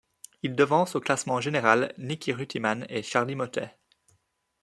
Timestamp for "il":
0.41-0.55